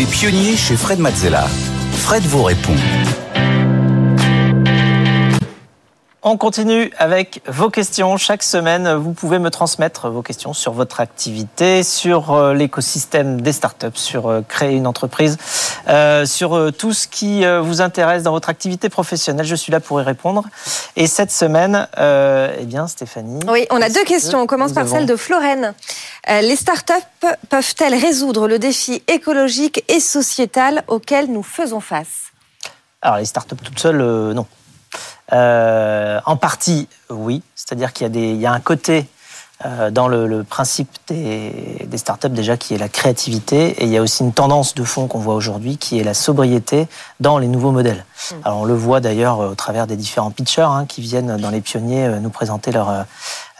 Les 0.00 0.06
pionniers 0.06 0.56
chez 0.56 0.76
Fred 0.78 0.98
Mazzella. 0.98 1.46
Fred 1.92 2.22
vous 2.22 2.42
répond. 2.42 2.74
On 6.22 6.36
continue 6.36 6.92
avec 6.98 7.40
vos 7.46 7.70
questions. 7.70 8.18
Chaque 8.18 8.42
semaine, 8.42 8.92
vous 8.92 9.14
pouvez 9.14 9.38
me 9.38 9.48
transmettre 9.48 10.10
vos 10.10 10.20
questions 10.20 10.52
sur 10.52 10.74
votre 10.74 11.00
activité, 11.00 11.82
sur 11.82 12.32
euh, 12.32 12.52
l'écosystème 12.52 13.40
des 13.40 13.54
startups, 13.54 13.86
sur 13.94 14.26
euh, 14.26 14.42
créer 14.46 14.76
une 14.76 14.86
entreprise, 14.86 15.38
euh, 15.88 16.26
sur 16.26 16.72
tout 16.76 16.92
ce 16.92 17.08
qui 17.08 17.42
vous 17.62 17.80
intéresse 17.80 18.22
dans 18.22 18.32
votre 18.32 18.50
activité 18.50 18.90
professionnelle. 18.90 19.46
Je 19.46 19.54
suis 19.54 19.72
là 19.72 19.80
pour 19.80 19.98
y 19.98 20.04
répondre. 20.04 20.44
Et 20.94 21.06
cette 21.06 21.30
semaine, 21.30 21.88
eh 21.96 22.66
bien, 22.66 22.86
Stéphanie. 22.86 23.40
Oui, 23.48 23.66
on 23.70 23.80
a 23.80 23.88
deux 23.88 24.04
questions. 24.04 24.42
On 24.42 24.46
commence 24.46 24.72
par 24.72 24.86
celle 24.86 25.06
de 25.06 25.16
Florène. 25.16 25.72
les 26.28 26.56
startups 26.56 26.92
peuvent-elles 27.48 27.94
résoudre 27.94 28.46
le 28.46 28.58
défi 28.58 29.02
écologique 29.08 29.84
et 29.88 30.00
sociétal 30.00 30.84
auquel 30.86 31.32
nous 31.32 31.42
faisons 31.42 31.80
face? 31.80 32.30
Alors, 33.00 33.16
les 33.16 33.24
startups 33.24 33.56
toutes 33.56 33.78
seules, 33.78 34.02
non. 34.34 34.46
Euh, 35.32 36.20
en 36.26 36.36
partie, 36.36 36.88
oui. 37.08 37.42
C'est-à-dire 37.54 37.92
qu'il 37.92 38.16
y, 38.16 38.46
a 38.46 38.52
un 38.52 38.60
côté 38.60 39.06
euh, 39.64 39.90
dans 39.90 40.08
le, 40.08 40.42
principe 40.42 40.90
des, 41.06 41.86
des, 41.86 41.98
startups 41.98 42.30
déjà 42.30 42.56
qui 42.56 42.74
est 42.74 42.78
la 42.78 42.88
créativité 42.88 43.70
et 43.80 43.84
il 43.84 43.90
y 43.90 43.96
a 43.96 44.02
aussi 44.02 44.24
une 44.24 44.32
tendance 44.32 44.74
de 44.74 44.82
fond 44.82 45.06
qu'on 45.06 45.18
voit 45.18 45.34
aujourd'hui 45.34 45.76
qui 45.76 46.00
est 46.00 46.04
la 46.04 46.14
sobriété 46.14 46.88
dans 47.20 47.38
les 47.38 47.46
nouveaux 47.46 47.70
modèles. 47.70 48.04
Mmh. 48.32 48.34
Alors 48.44 48.60
on 48.60 48.64
le 48.64 48.74
voit 48.74 49.00
d'ailleurs 49.00 49.38
au 49.38 49.54
travers 49.54 49.86
des 49.86 49.96
différents 49.96 50.30
pitchers 50.30 50.62
hein, 50.62 50.86
qui 50.86 51.02
viennent 51.02 51.36
dans 51.36 51.50
les 51.50 51.60
pionniers 51.60 52.06
euh, 52.06 52.18
nous 52.20 52.30
présenter 52.30 52.72
leur, 52.72 53.04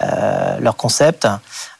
leur 0.01 0.77
concept. 0.77 1.27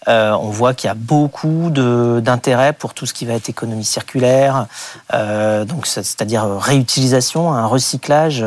Euh, 0.09 0.31
on 0.33 0.49
voit 0.49 0.73
qu'il 0.73 0.89
y 0.89 0.91
a 0.91 0.95
beaucoup 0.95 1.71
d'intérêt 1.71 2.73
pour 2.73 2.95
tout 2.95 3.05
ce 3.05 3.13
qui 3.13 3.27
va 3.27 3.35
être 3.35 3.49
économie 3.51 3.85
circulaire, 3.85 4.67
euh, 5.13 5.67
c'est-à-dire 5.85 6.47
réutilisation, 6.59 7.53
un 7.53 7.67
recyclage 7.67 8.45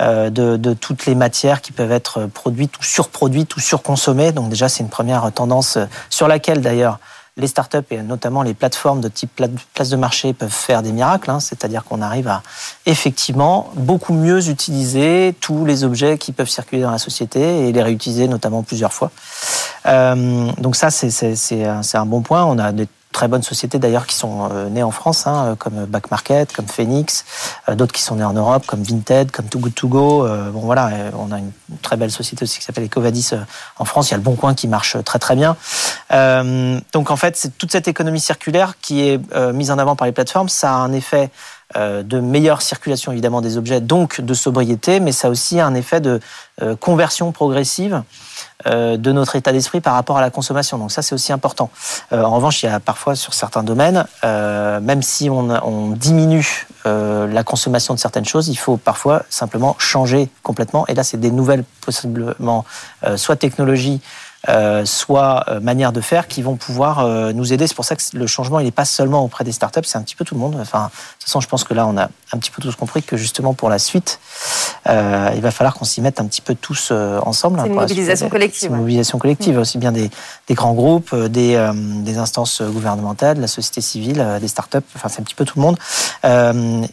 euh, 0.00 0.30
de, 0.30 0.74
toutes 0.74 1.06
les 1.06 1.14
matières 1.14 1.60
qui 1.60 1.72
peuvent 1.72 1.92
être 1.92 2.26
produites 2.26 2.78
ou 2.78 2.82
surproduites 2.82 3.54
ou 3.56 3.60
surconsommées. 3.60 4.32
Donc 4.32 4.48
déjà, 4.48 4.68
c'est 4.68 4.82
une 4.82 4.88
première 4.88 5.30
tendance 5.32 5.78
sur 6.08 6.28
laquelle 6.28 6.62
d'ailleurs 6.62 6.98
les 7.36 7.46
startups 7.46 7.78
et 7.90 8.02
notamment 8.02 8.42
les 8.42 8.54
plateformes 8.54 9.00
de 9.00 9.08
type 9.08 9.30
place 9.74 9.90
de 9.90 9.96
marché 9.96 10.32
peuvent 10.32 10.48
faire 10.48 10.82
des 10.82 10.92
miracles, 10.92 11.30
hein. 11.30 11.40
c'est-à-dire 11.40 11.84
qu'on 11.84 12.00
arrive 12.00 12.28
à 12.28 12.42
effectivement 12.86 13.70
beaucoup 13.74 14.14
mieux 14.14 14.48
utiliser 14.48 15.34
tous 15.40 15.66
les 15.66 15.84
objets 15.84 16.16
qui 16.16 16.32
peuvent 16.32 16.48
circuler 16.48 16.82
dans 16.82 16.90
la 16.90 16.98
société 16.98 17.68
et 17.68 17.72
les 17.72 17.82
réutiliser 17.82 18.26
notamment 18.26 18.62
plusieurs 18.62 18.92
fois. 18.92 19.10
Euh, 19.84 20.50
donc 20.58 20.76
ça, 20.76 20.90
c'est 20.90 21.64
un 21.94 22.06
bon 22.06 22.22
point. 22.22 22.56
Très 23.16 23.28
bonnes 23.28 23.42
sociétés 23.42 23.78
d'ailleurs 23.78 24.06
qui 24.06 24.14
sont 24.14 24.50
euh, 24.52 24.68
nées 24.68 24.82
en 24.82 24.90
France, 24.90 25.26
hein, 25.26 25.56
comme 25.58 25.86
Back 25.86 26.10
Market, 26.10 26.52
comme 26.52 26.68
Phoenix, 26.68 27.24
euh, 27.66 27.74
d'autres 27.74 27.94
qui 27.94 28.02
sont 28.02 28.16
nées 28.16 28.24
en 28.24 28.34
Europe, 28.34 28.66
comme 28.66 28.82
Vinted, 28.82 29.30
comme 29.30 29.46
Too 29.46 29.58
Good 29.58 29.74
To 29.74 29.88
Go. 29.88 30.28
Bon 30.52 30.60
voilà, 30.60 30.90
on 31.18 31.32
a 31.32 31.38
une 31.38 31.50
très 31.80 31.96
belle 31.96 32.10
société 32.10 32.42
aussi 32.42 32.58
qui 32.58 32.64
s'appelle 32.66 32.84
Ecovadis 32.84 33.30
en 33.78 33.86
France. 33.86 34.10
Il 34.10 34.10
y 34.10 34.14
a 34.14 34.18
le 34.18 34.22
Bon 34.22 34.34
Coin 34.34 34.54
qui 34.54 34.68
marche 34.68 34.98
très 35.02 35.18
très 35.18 35.34
bien. 35.34 35.56
donc 36.92 37.10
en 37.10 37.16
fait, 37.16 37.38
c'est 37.38 37.56
toute 37.56 37.72
cette 37.72 37.88
économie 37.88 38.20
circulaire 38.20 38.74
qui 38.82 39.08
est 39.08 39.18
mise 39.54 39.70
en 39.70 39.78
avant 39.78 39.96
par 39.96 40.06
les 40.06 40.12
plateformes. 40.12 40.50
Ça 40.50 40.72
a 40.72 40.76
un 40.76 40.92
effet 40.92 41.30
de 41.74 42.20
meilleure 42.20 42.62
circulation 42.62 43.12
évidemment 43.12 43.40
des 43.40 43.56
objets, 43.58 43.80
donc 43.80 44.20
de 44.20 44.34
sobriété, 44.34 45.00
mais 45.00 45.12
ça 45.12 45.28
a 45.28 45.30
aussi 45.30 45.60
un 45.60 45.74
effet 45.74 46.00
de 46.00 46.20
conversion 46.80 47.32
progressive 47.32 48.02
euh, 48.66 48.96
de 48.96 49.12
notre 49.12 49.36
état 49.36 49.52
d'esprit 49.52 49.82
par 49.82 49.92
rapport 49.92 50.16
à 50.16 50.22
la 50.22 50.30
consommation. 50.30 50.78
Donc 50.78 50.90
ça, 50.90 51.02
c'est 51.02 51.14
aussi 51.14 51.30
important. 51.30 51.68
Euh, 52.12 52.22
en 52.22 52.36
revanche, 52.36 52.62
il 52.62 52.66
y 52.66 52.68
a 52.70 52.80
parfois 52.80 53.14
sur 53.14 53.34
certains 53.34 53.62
domaines, 53.62 54.06
euh, 54.24 54.80
même 54.80 55.02
si 55.02 55.28
on, 55.28 55.90
diminue 55.90 56.66
la 56.84 57.42
consommation 57.42 57.94
de 57.94 57.98
certaines 57.98 58.24
choses, 58.24 58.46
il 58.46 58.54
faut 58.54 58.76
parfois 58.76 59.24
simplement 59.28 59.74
changer 59.78 60.30
complètement. 60.44 60.86
Et 60.86 60.94
là, 60.94 61.02
c'est 61.02 61.18
des 61.18 61.32
nouvelles, 61.32 61.64
possiblement, 61.80 62.64
soit 63.16 63.34
technologies, 63.34 64.00
euh, 64.00 64.25
soit 64.84 65.44
euh, 65.48 65.60
manière 65.60 65.92
de 65.92 66.00
faire 66.00 66.28
qui 66.28 66.42
vont 66.42 66.56
pouvoir 66.56 67.00
euh, 67.00 67.32
nous 67.32 67.52
aider. 67.52 67.66
C'est 67.66 67.74
pour 67.74 67.84
ça 67.84 67.96
que 67.96 68.02
le 68.14 68.26
changement, 68.26 68.60
il 68.60 68.64
n'est 68.64 68.70
pas 68.70 68.84
seulement 68.84 69.24
auprès 69.24 69.44
des 69.44 69.52
startups, 69.52 69.80
c'est 69.84 69.98
un 69.98 70.02
petit 70.02 70.16
peu 70.16 70.24
tout 70.24 70.34
le 70.34 70.40
monde. 70.40 70.56
Enfin, 70.60 70.84
de 70.84 70.90
toute 70.90 71.24
façon, 71.24 71.40
je 71.40 71.48
pense 71.48 71.64
que 71.64 71.74
là, 71.74 71.86
on 71.86 71.96
a 71.96 72.04
un 72.32 72.38
petit 72.38 72.50
peu 72.50 72.62
tous 72.62 72.74
compris 72.76 73.02
que 73.02 73.16
justement 73.16 73.54
pour 73.54 73.68
la 73.68 73.78
suite, 73.78 74.20
il 74.88 75.40
va 75.40 75.50
falloir 75.50 75.74
qu'on 75.74 75.84
s'y 75.84 76.00
mette 76.00 76.20
un 76.20 76.26
petit 76.26 76.40
peu 76.40 76.54
tous 76.54 76.92
ensemble. 76.92 77.58
C'est 77.60 77.68
une 77.68 77.74
mobilisation 77.74 78.28
collective. 78.28 78.70
Une 78.70 78.78
mobilisation 78.78 79.18
collective, 79.18 79.58
aussi 79.58 79.78
bien 79.78 79.90
des, 79.90 80.10
des 80.46 80.54
grands 80.54 80.74
groupes, 80.74 81.14
des, 81.14 81.70
des, 81.74 82.18
instances 82.18 82.62
gouvernementales, 82.62 83.40
la 83.40 83.48
société 83.48 83.80
civile, 83.80 84.24
des 84.40 84.48
startups, 84.48 84.78
enfin 84.94 85.08
c'est 85.08 85.20
un 85.20 85.24
petit 85.24 85.34
peu 85.34 85.44
tout 85.44 85.58
le 85.58 85.62
monde. 85.62 85.78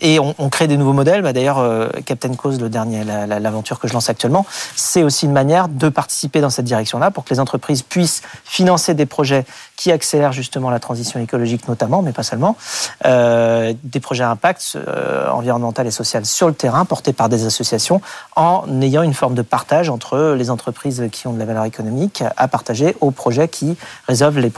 et 0.02 0.20
on, 0.20 0.34
on, 0.40 0.50
crée 0.50 0.68
des 0.68 0.78
nouveaux 0.78 0.94
modèles. 0.94 1.22
Bah, 1.22 1.34
D'ailleurs, 1.34 1.64
Captain 2.06 2.34
Cause, 2.34 2.60
le 2.60 2.70
dernier, 2.70 3.04
l'aventure 3.04 3.80
que 3.80 3.88
je 3.88 3.94
lance 3.94 4.10
actuellement, 4.10 4.46
c'est 4.76 5.04
aussi 5.04 5.26
une 5.26 5.34
manière 5.34 5.68
de 5.68 5.90
participer 5.90 6.42
dans 6.42 6.50
cette 6.50 6.66
direction-là 6.66 7.12
pour 7.12 7.24
que 7.24 7.34
les 7.34 7.40
entreprises 7.44 7.84
puissent 7.84 8.24
financer 8.44 8.96
des 8.96 9.06
projets 9.06 9.46
qui 9.76 9.92
accélèrent 9.92 10.34
justement 10.34 10.72
la 10.72 10.80
transition 10.80 11.20
écologique 11.20 11.68
notamment, 11.68 12.02
mais 12.02 12.12
pas 12.12 12.24
seulement, 12.24 12.58
euh, 13.06 13.74
des 13.84 14.00
projets 14.00 14.24
à 14.24 14.32
impact 14.32 14.76
euh, 14.76 15.30
environnemental 15.30 15.86
et 15.86 15.92
social 15.92 16.26
sur 16.26 16.48
le 16.48 16.54
terrain 16.54 16.86
portés 16.86 17.14
par 17.14 17.30
des 17.30 17.46
associations 17.46 18.02
en 18.36 18.82
ayant 18.82 19.04
une 19.04 19.14
forme 19.14 19.36
de 19.36 19.44
partage 19.44 19.90
entre 19.90 20.34
les 20.38 20.50
entreprises 20.50 21.04
qui 21.12 21.28
ont 21.28 21.34
de 21.34 21.40
la 21.40 21.46
valeur 21.46 21.66
économique 21.66 22.24
à 22.38 22.48
partager 22.48 22.96
aux 23.02 23.12
projets 23.12 23.48
qui 23.48 23.78
résolvent 24.08 24.40
les 24.40 24.52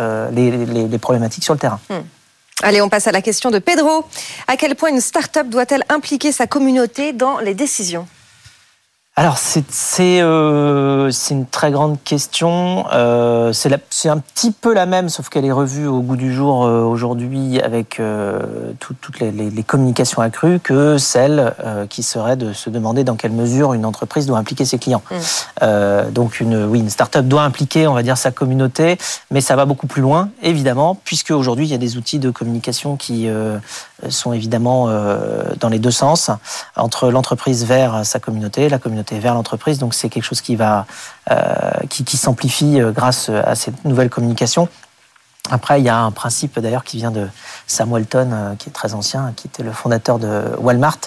euh, 0.00 0.98
problématiques 0.98 1.44
sur 1.44 1.54
le 1.54 1.60
terrain. 1.60 1.80
Hmm. 1.90 2.04
Allez, 2.62 2.80
on 2.82 2.88
passe 2.88 3.06
à 3.06 3.12
la 3.12 3.22
question 3.22 3.50
de 3.50 3.60
Pedro. 3.60 4.04
À 4.48 4.56
quel 4.56 4.74
point 4.74 4.90
une 4.90 5.00
start-up 5.00 5.48
doit-elle 5.48 5.84
impliquer 5.88 6.32
sa 6.32 6.46
communauté 6.46 7.12
dans 7.12 7.38
les 7.38 7.54
décisions? 7.54 8.08
Alors 9.18 9.36
c'est 9.36 10.20
euh, 10.22 11.10
une 11.30 11.44
très 11.44 11.72
grande 11.72 12.00
question. 12.04 12.84
Euh, 12.92 13.52
c'est 13.52 14.08
un 14.08 14.18
petit 14.18 14.52
peu 14.52 14.72
la 14.72 14.86
même, 14.86 15.08
sauf 15.08 15.28
qu'elle 15.28 15.44
est 15.44 15.50
revue 15.50 15.88
au 15.88 16.02
goût 16.02 16.14
du 16.14 16.32
jour 16.32 16.64
euh, 16.64 16.82
aujourd'hui 16.82 17.60
avec 17.60 18.00
toutes 18.78 19.18
les, 19.18 19.62
communications 19.64 20.22
accrues 20.22 20.60
que 20.60 20.98
celle 20.98 21.52
qui 21.90 22.04
serait 22.04 22.36
de 22.36 22.52
se 22.52 22.70
demander 22.70 23.02
dans 23.02 23.16
quelle 23.16 23.32
mesure 23.32 23.72
une 23.72 23.84
entreprise 23.84 24.26
doit 24.26 24.38
impliquer 24.38 24.64
ses 24.64 24.78
clients. 24.78 25.02
Mmh. 25.10 26.10
donc 26.12 26.38
une 26.38 26.64
oui 26.64 26.78
une 26.78 26.90
start-up 26.90 27.26
doit 27.26 27.42
impliquer, 27.42 27.88
on 27.88 27.94
va 27.94 28.04
dire, 28.04 28.16
sa 28.16 28.30
communauté, 28.30 28.98
mais 29.32 29.40
ça 29.40 29.56
va 29.56 29.64
beaucoup 29.64 29.88
plus 29.88 30.00
loin, 30.00 30.30
évidemment, 30.42 30.96
puisque 31.04 31.32
aujourd'hui 31.32 31.66
il 31.66 31.70
y 31.70 31.74
a 31.74 31.78
des 31.78 31.96
outils 31.96 32.20
de 32.20 32.30
communication 32.30 32.96
qui 32.96 33.28
sont 34.08 34.32
évidemment 34.32 34.86
dans 35.58 35.68
les 35.68 35.80
deux 35.80 35.90
sens 35.90 36.30
entre 36.76 37.10
l'entreprise 37.10 37.64
vers 37.64 38.06
sa 38.06 38.20
communauté, 38.20 38.68
la 38.68 38.78
communauté 38.78 39.07
vers 39.12 39.34
l'entreprise. 39.34 39.78
Donc 39.78 39.94
c'est 39.94 40.08
quelque 40.08 40.24
chose 40.24 40.40
qui 40.40 40.56
va 40.56 40.86
euh, 41.30 41.70
qui, 41.88 42.04
qui 42.04 42.16
s'amplifie 42.16 42.80
euh, 42.80 42.92
grâce 42.92 43.28
à 43.28 43.54
cette 43.54 43.84
nouvelle 43.84 44.10
communication. 44.10 44.68
Après, 45.50 45.80
il 45.80 45.84
y 45.84 45.88
a 45.88 45.98
un 45.98 46.10
principe 46.10 46.58
d'ailleurs 46.58 46.84
qui 46.84 46.98
vient 46.98 47.10
de 47.10 47.26
Sam 47.66 47.90
Walton, 47.90 48.30
euh, 48.32 48.54
qui 48.56 48.68
est 48.68 48.72
très 48.72 48.94
ancien, 48.94 49.32
qui 49.34 49.46
était 49.46 49.62
le 49.62 49.72
fondateur 49.72 50.18
de 50.18 50.42
Walmart, 50.58 50.98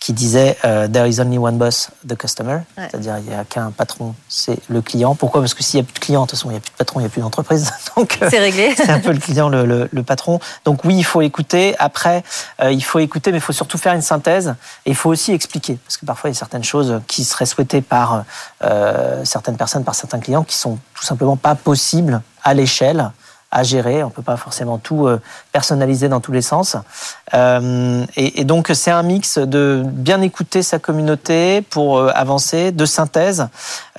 qui 0.00 0.12
disait 0.12 0.56
euh, 0.64 0.88
There 0.88 1.08
is 1.08 1.20
only 1.20 1.36
one 1.36 1.58
boss, 1.58 1.90
the 2.08 2.16
customer. 2.16 2.60
C'est-à-dire, 2.76 3.18
il 3.18 3.24
n'y 3.24 3.34
a 3.34 3.44
qu'un 3.44 3.70
patron, 3.70 4.14
c'est 4.28 4.58
le 4.68 4.80
client. 4.80 5.14
Pourquoi? 5.14 5.42
Parce 5.42 5.52
que 5.52 5.62
s'il 5.62 5.78
n'y 5.78 5.84
a 5.84 5.84
plus 5.84 5.94
de 5.94 5.98
client, 5.98 6.22
de 6.22 6.26
toute 6.26 6.38
façon, 6.38 6.48
il 6.48 6.52
n'y 6.52 6.58
a 6.58 6.60
plus 6.60 6.70
de 6.70 6.76
patron, 6.76 7.00
il 7.00 7.02
n'y 7.02 7.06
a 7.06 7.10
plus 7.10 7.20
d'entreprise. 7.20 7.70
Donc, 7.96 8.18
c'est 8.18 8.38
réglé. 8.38 8.72
c'est 8.76 8.88
un 8.88 9.00
peu 9.00 9.12
le 9.12 9.18
client, 9.18 9.50
le, 9.50 9.88
le, 9.90 10.02
patron. 10.02 10.40
Donc, 10.64 10.84
oui, 10.84 10.96
il 10.96 11.04
faut 11.04 11.20
écouter. 11.20 11.76
Après, 11.78 12.24
il 12.62 12.82
faut 12.82 12.98
écouter, 12.98 13.30
mais 13.30 13.38
il 13.38 13.42
faut 13.42 13.52
surtout 13.52 13.78
faire 13.78 13.92
une 13.92 14.02
synthèse. 14.02 14.54
Et 14.86 14.90
il 14.90 14.96
faut 14.96 15.10
aussi 15.10 15.32
expliquer. 15.32 15.78
Parce 15.84 15.98
que 15.98 16.06
parfois, 16.06 16.30
il 16.30 16.32
y 16.32 16.36
a 16.36 16.38
certaines 16.38 16.64
choses 16.64 17.00
qui 17.06 17.24
seraient 17.24 17.46
souhaitées 17.46 17.82
par 17.82 18.24
certaines 19.24 19.56
personnes, 19.56 19.84
par 19.84 19.94
certains 19.94 20.18
clients, 20.18 20.44
qui 20.44 20.56
sont 20.56 20.78
tout 20.94 21.04
simplement 21.04 21.36
pas 21.36 21.54
possibles 21.54 22.22
à 22.42 22.54
l'échelle 22.54 23.12
à 23.52 23.62
gérer. 23.62 24.02
On 24.02 24.10
peut 24.10 24.22
pas 24.22 24.38
forcément 24.38 24.78
tout 24.78 25.06
euh, 25.06 25.20
personnaliser 25.52 26.08
dans 26.08 26.20
tous 26.20 26.32
les 26.32 26.42
sens. 26.42 26.76
Euh, 27.34 28.04
et, 28.16 28.44
donc 28.44 28.70
c'est 28.74 28.90
un 28.90 29.02
mix 29.02 29.38
de 29.38 29.82
bien 29.84 30.22
écouter 30.22 30.62
sa 30.62 30.78
communauté 30.78 31.60
pour 31.60 31.98
euh, 31.98 32.10
avancer, 32.14 32.72
de 32.72 32.86
synthèse. 32.86 33.46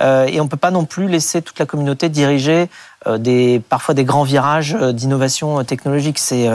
et 0.01 0.42
on 0.42 0.48
peut 0.48 0.57
pas 0.57 0.72
non 0.72 0.86
plus 0.86 1.07
laisser 1.07 1.42
toute 1.42 1.60
la 1.60 1.66
communauté 1.66 2.10
diriger 2.10 2.68
des, 3.18 3.62
parfois 3.69 3.94
des 3.94 4.06
grands 4.06 4.24
virages 4.24 4.75
d'innovation 4.75 5.63
technologique. 5.63 6.18
C'est 6.19 6.50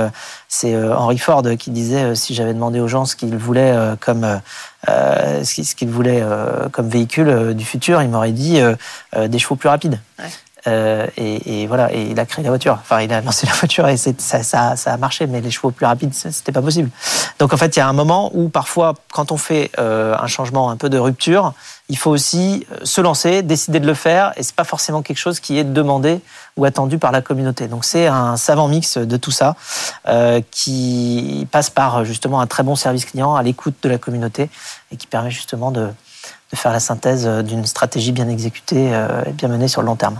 c'est 0.48 0.74
Henry 0.76 1.18
Ford 1.18 1.44
qui 1.58 1.70
disait 1.70 2.14
si 2.14 2.34
j'avais 2.34 2.52
demandé 2.52 2.80
aux 2.80 2.88
gens 2.88 3.04
ce 3.04 3.16
qu'ils 3.16 3.36
voulaient 3.36 3.74
comme 4.00 4.40
ce 4.86 5.74
qu'ils 5.74 5.90
voulaient 5.90 6.22
comme 6.72 6.88
véhicule 6.88 7.54
du 7.54 7.64
futur, 7.64 8.02
il 8.02 8.08
m'aurait 8.08 8.32
dit 8.32 8.60
des 9.16 9.38
chevaux 9.38 9.56
plus 9.56 9.68
rapides. 9.68 10.00
Et, 11.16 11.66
voilà, 11.66 11.92
et 11.92 12.10
il 12.10 12.20
a 12.20 12.26
créé 12.26 12.44
la 12.44 12.50
voiture. 12.50 12.78
Enfin, 12.80 13.00
il 13.00 13.12
a 13.12 13.20
lancé 13.20 13.46
la 13.48 13.52
voiture 13.52 13.88
et 13.88 13.96
ça, 13.96 14.74
a 14.84 14.96
marché, 14.96 15.26
mais 15.26 15.40
les 15.40 15.50
chevaux 15.50 15.70
plus 15.70 15.86
rapides, 15.86 16.14
c'était 16.14 16.52
pas 16.52 16.62
possible. 16.62 16.90
Donc 17.38 17.52
en 17.52 17.56
fait, 17.56 17.76
il 17.76 17.78
y 17.78 17.82
a 17.82 17.88
un 17.88 17.92
moment 17.92 18.30
où 18.34 18.48
parfois, 18.48 18.94
quand 19.12 19.32
on 19.32 19.36
fait 19.36 19.70
un 19.78 20.26
changement 20.26 20.70
un 20.70 20.76
peu 20.76 20.88
de 20.88 20.98
rupture, 20.98 21.54
il 21.88 21.96
faut 21.96 22.10
aussi 22.10 22.66
euh, 22.72 22.84
se 22.84 23.00
lancer, 23.00 23.42
décider 23.42 23.80
de 23.80 23.86
le 23.86 23.94
faire, 23.94 24.32
et 24.36 24.42
c'est 24.42 24.54
pas 24.54 24.64
forcément 24.64 25.02
quelque 25.02 25.18
chose 25.18 25.40
qui 25.40 25.58
est 25.58 25.64
demandé 25.64 26.20
ou 26.56 26.64
attendu 26.64 26.98
par 26.98 27.12
la 27.12 27.22
communauté. 27.22 27.66
Donc 27.66 27.84
c'est 27.84 28.06
un 28.06 28.36
savant 28.36 28.68
mix 28.68 28.98
de 28.98 29.16
tout 29.16 29.30
ça 29.30 29.56
euh, 30.06 30.40
qui 30.50 31.46
passe 31.50 31.70
par 31.70 32.04
justement 32.04 32.40
un 32.40 32.46
très 32.46 32.62
bon 32.62 32.76
service 32.76 33.06
client 33.06 33.34
à 33.34 33.42
l'écoute 33.42 33.76
de 33.82 33.88
la 33.88 33.98
communauté 33.98 34.50
et 34.92 34.96
qui 34.96 35.06
permet 35.06 35.30
justement 35.30 35.70
de, 35.70 35.88
faire 36.54 36.72
la 36.72 36.80
synthèse 36.80 37.26
d'une 37.26 37.66
stratégie 37.66 38.12
bien 38.12 38.28
exécutée 38.28 38.94
euh, 38.94 39.22
et 39.26 39.32
bien 39.32 39.48
menée 39.48 39.68
sur 39.68 39.82
le 39.82 39.86
long 39.86 39.96
terme. 39.96 40.18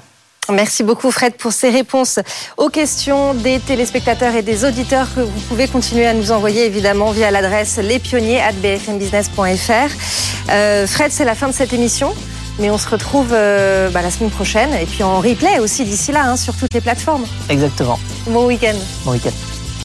Merci 0.50 0.83
beaucoup 0.83 1.11
Fred 1.11 1.35
pour 1.35 1.53
ces 1.53 1.69
réponses 1.69 2.21
aux 2.56 2.71
questions 2.71 3.35
des 3.35 3.61
téléspectateurs 3.61 4.35
et 4.35 4.41
des 4.43 4.65
auditeurs 4.65 5.15
que 5.15 5.21
vous 5.21 5.41
pouvez 5.49 5.69
continuer 5.69 6.06
à 6.06 6.15
nous 6.15 6.33
envoyer 6.33 6.65
évidemment 6.65 7.11
via 7.11 7.31
l'adresse 7.31 7.77
lespionniers@bfmbusiness.fr. 7.77 10.50
Euh, 10.50 10.87
Fred, 10.87 11.12
c'est 11.12 11.25
la 11.25 11.35
fin 11.35 11.49
de 11.49 11.53
cette 11.53 11.73
émission. 11.73 12.15
Mais 12.59 12.71
on 12.71 12.79
se 12.79 12.89
retrouve 12.89 13.29
euh, 13.33 13.89
bah, 13.91 14.03
la 14.03 14.11
semaine 14.11 14.31
prochaine 14.31 14.75
et 14.75 14.87
puis 14.87 15.05
en 15.05 15.21
replay 15.21 15.61
aussi 15.61 15.85
d'ici 15.85 16.11
là 16.11 16.25
hein, 16.25 16.37
sur 16.37 16.56
toutes 16.56 16.75
les 16.75 16.81
plateformes. 16.81 17.25
Exactement. 17.49 18.01
Bon 18.27 18.47
week-end. 18.47 18.75
Bon 19.05 19.12
week-end. 19.12 19.31